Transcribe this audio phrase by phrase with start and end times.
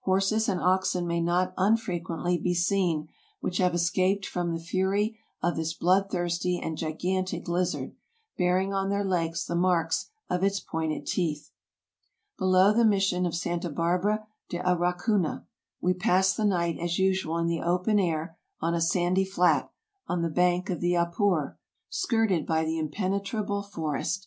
[0.00, 3.06] Horses and oxen may not unfrequently be seen
[3.38, 7.94] which have escaped from the fury of this bloodthirsty and gigantic lizard,
[8.36, 11.52] bearing on their legs the marks of its pointed teeth.
[12.40, 15.46] Below the mission of Santa Barbara de Arichuna
[15.80, 19.70] we passed the night as usual in the open air, on a sandy flat,
[20.08, 21.56] on the bank of the Apure,
[21.88, 24.26] skirted by the impenetrable forest.